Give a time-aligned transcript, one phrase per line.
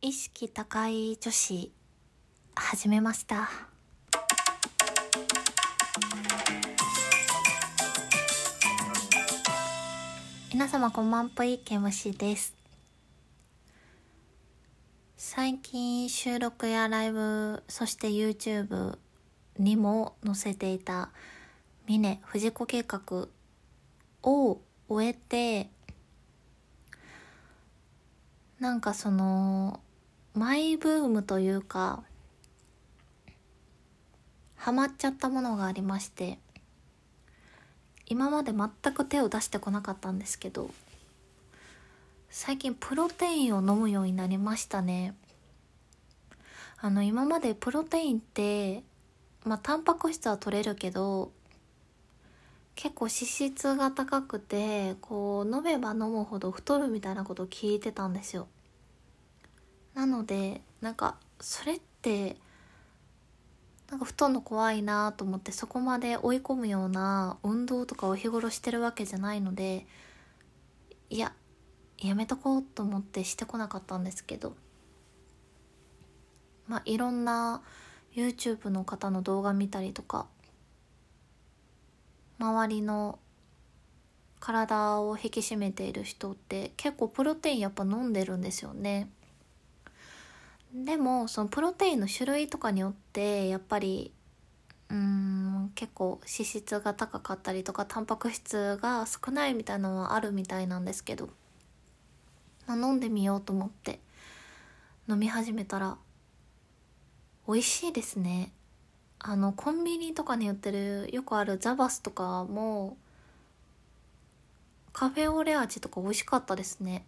[0.00, 1.72] 意識高い女子
[2.54, 3.50] 始めました。
[10.52, 12.54] 皆様こんばんぽいけむしです。
[15.16, 18.98] 最近収録やライブそして YouTube
[19.58, 21.10] にも載せていた
[21.88, 23.26] 峰藤子計画
[24.22, 25.68] を終えて
[28.60, 29.80] なんかその
[30.34, 32.02] マイブームというか
[34.56, 36.38] ハマっちゃったものがありまして
[38.06, 40.70] 今まで全く手を出してこなかったんですけど
[42.30, 45.14] 最近プロテインを飲むようになりましたね。
[46.80, 48.84] あの今までプロテインって
[49.44, 51.32] まあタンパク質は取れるけど
[52.76, 58.46] 結構脂質が高くてこう飲めば飲むほど太るみたいなことを聞いてたんですよ。
[59.94, 62.36] なのでなんかそれって
[63.90, 69.86] なんか太るの怖いなと思ってそこまで追い込むような運動とかを日頃してるわけじゃないので
[71.10, 71.32] いや
[71.98, 74.54] やめとこうと思ってしてこなかったんですけど
[76.68, 77.62] まあいろんな
[78.14, 80.26] YouTube の方の動画見たりとか
[82.38, 83.18] 周りの
[84.38, 89.10] 体を引き締めている人って結構プロテインやっぱ飲んでるんですよね。
[90.72, 94.12] でもそのプロテインの種類とかによってやっぱり
[94.90, 101.28] うん結構脂質が高かったりとかタンパク質が少ないみたいなのはあるみたいなんですけど、
[102.66, 104.00] まあ、飲んでみようと思って
[105.08, 105.96] 飲み始めたら
[107.46, 108.52] 美味しいですね。
[109.20, 112.96] あのコンビニとかに売ってるよくあるザバスとかも
[114.92, 117.04] カフェオレ味とか美味しかったですね。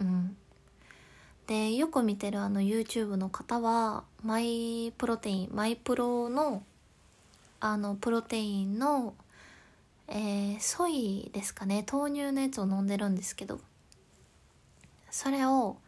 [0.00, 0.36] うん。
[1.46, 6.62] でよく見てるあの YouTube の方はマイプロテインマイプロの
[7.60, 9.14] あのプロテインの
[10.14, 13.60] えー、ソイですかね豆乳のやつを飲んでるんですけど
[15.10, 15.78] それを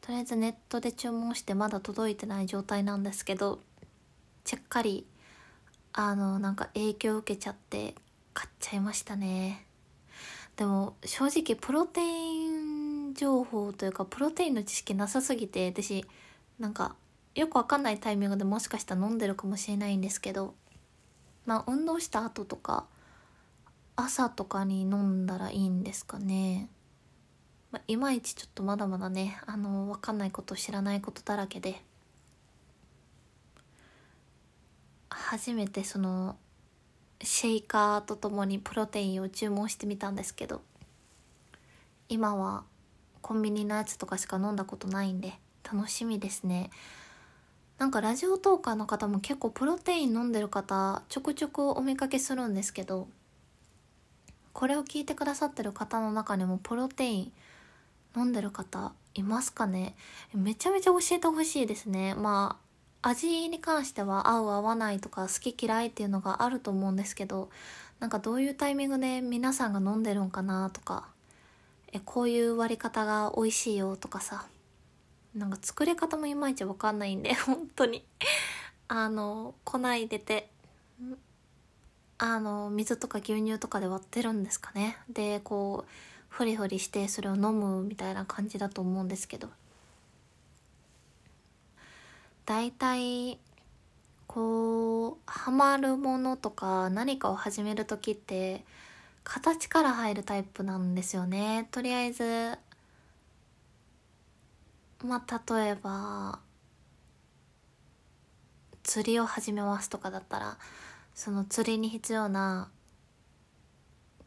[0.00, 3.58] とりあえずネットで注文してまだ届いてない状態なんですけど
[4.44, 5.06] ちゃっかり
[5.92, 7.94] あのなんか影響を受けちゃって
[8.32, 9.64] 買っちゃいましたね。
[10.56, 12.47] でも正直プロテイン
[13.18, 16.06] 情報というかプロテインの知識なさすぎて私
[16.60, 16.94] なんか
[17.34, 20.54] よくわかんないタイミングでもしかしたら飲んでるかもしれないんですけど
[21.44, 22.86] まあ運動した後とか
[23.96, 26.70] 朝とかに飲んだらいいんですかね、
[27.72, 31.82] まあ、いまいちちょっとまだまだねあのわかんないこと知らないことだらけで。
[35.10, 36.36] 初めてその
[37.20, 40.62] シェイカーとともにプロテインを注文してみたんですけど
[42.08, 42.62] 今は
[43.22, 45.34] コンビニのやつとかしか飲んだことないんで
[45.70, 46.70] 楽しみですね。
[47.78, 53.06] なんかラジオトーカーの方も結構プロテイン飲んでる方ちょくちょくお見かけするんですけど
[54.52, 57.32] これを聞いてくださってる方の中にもプロテイン
[58.16, 59.94] 飲んでる方いますかね？
[60.34, 62.14] めちゃめちゃ教えてほしいですね。
[62.14, 62.58] ま
[63.02, 67.48] あ味に関しては合う合わないとか好き嫌いっていうのがあると思うんですけど
[68.00, 71.06] なんかどういうタイミングで皆さんが飲んでるんかなとか
[71.92, 74.46] えこういう割り方が美味しいよとかさ。
[75.34, 78.04] なんか作り方もいまいちわかんないんで 本当に。
[78.88, 80.50] あの粉入れて
[82.16, 84.98] あの水とか牛乳とかで割ってるんですかね。
[85.08, 85.90] でこう
[86.28, 89.50] フリフリしてそれを飲むみたいな感じだと思うんですけど。
[92.46, 93.38] 大体
[94.26, 98.64] こうハマるものとか何かを始める時って
[99.24, 101.68] 形から入るタイプなんですよね。
[101.70, 102.58] とりあえず
[105.04, 106.40] まあ例えば
[108.82, 110.58] 釣りを始めますとかだったら
[111.14, 112.68] その釣りに必要な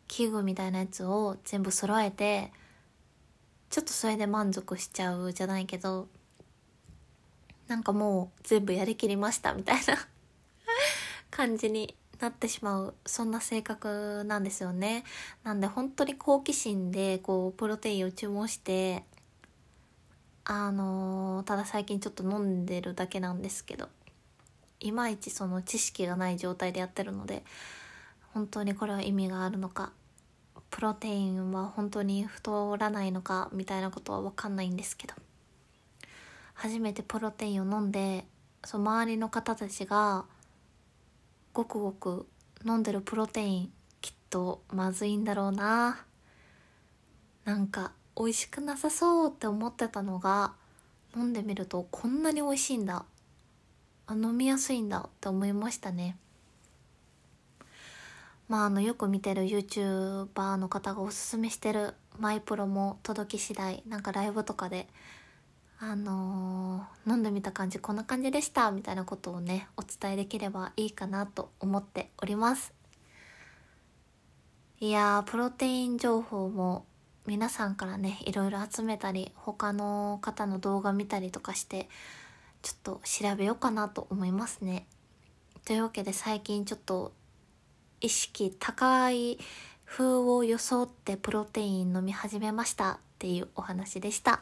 [0.07, 2.51] 器具みたいなやつを全部揃えて
[3.69, 6.07] ちょっとそれで満足しちゃうじゃないけど
[7.68, 9.98] なんかもう全部やりきりましたみたいな
[11.31, 15.03] 感じになってしまうそんな性格なんですよね。
[15.44, 19.03] なんで本当に好奇心でこうプロテインを注文して
[20.45, 23.89] あのー、ただ最近ちょっと飲んでるだけなんですけど
[24.79, 27.44] いまいちその知識がない状態でやってるので
[28.33, 29.91] 本当にこれは意味があるのか
[30.71, 35.13] プロテインは本当に太らないのかみたいなことは分かんないんですけど
[36.53, 38.25] 初めてプロテインを飲んで
[38.63, 40.25] その周りの方たちが
[41.53, 42.27] ごくごく
[42.65, 46.06] 飲んでるプロテインきっとまずいんだろうな。
[47.45, 50.53] なんか美味しくなさそうって思ってたのが
[51.15, 53.06] 飲んでみるとこんなに美味しいんだ。
[54.07, 56.18] あ飲みやすいんだって思いましたね。
[58.48, 64.88] まああのよく見てる YouTuber の方がおすすめしてるマイプロも届き次第なんかライブとかで
[65.83, 72.72] あのー、飲んでみた感じこんな感じでしたみたいなことをねお伝えできればいいかなと思っております。
[74.80, 76.86] いやプロテイン情報も
[77.25, 81.89] 皆さんからねいろいろ集めたり他の方の動画見たりとかして
[82.62, 84.86] ちょっと調べようかなと思いますね。
[85.66, 87.12] というわけで最近ちょっと
[88.01, 89.39] 意識高い
[89.86, 94.42] 風を装ってプロテイン飲み始めましたっていうお話でした。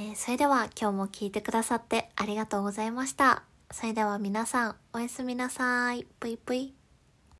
[0.00, 3.42] えー、それでは今日も聞いてくださってありがとうございました。
[3.72, 6.06] それでは皆さんおやすみなさい。
[6.20, 6.77] ぷいぷい。